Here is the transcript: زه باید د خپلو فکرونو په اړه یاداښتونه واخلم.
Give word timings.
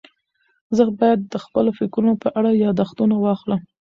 زه 0.75 0.81
باید 0.99 1.19
د 1.33 1.35
خپلو 1.45 1.69
فکرونو 1.79 2.13
په 2.23 2.27
اړه 2.39 2.51
یاداښتونه 2.65 3.15
واخلم. 3.19 3.61